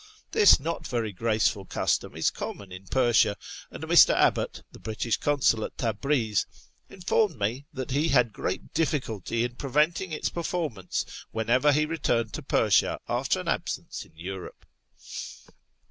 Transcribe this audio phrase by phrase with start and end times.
[0.31, 3.35] This not very graceful custom is common in Persia,
[3.69, 4.15] and Mr.
[4.15, 6.47] Abbott, the British Consul at Tabriz,
[6.89, 12.41] informed me that he had great difficulty in preventing its performance whenever he returned to
[12.41, 14.65] Persia after an absence in Europe.